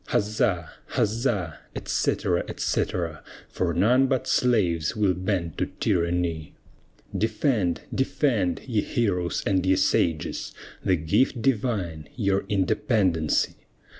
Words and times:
Huzza! 0.07 0.67
huzza! 0.95 1.59
etc., 1.75 2.43
etc. 2.47 3.19
For 3.47 3.71
none 3.71 4.07
but 4.07 4.25
slaves 4.25 4.95
will 4.95 5.13
bend 5.13 5.59
to 5.59 5.67
tyranny. 5.79 6.55
Defend, 7.15 7.81
defend, 7.93 8.61
ye 8.65 8.81
heroes 8.81 9.43
and 9.45 9.63
ye 9.63 9.75
sages, 9.75 10.53
The 10.83 10.95
gift 10.95 11.39
divine 11.43 12.09
your 12.15 12.45
independency! 12.49 13.57